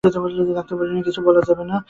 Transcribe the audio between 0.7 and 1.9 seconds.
বললেন, কিছু বলা যায় না।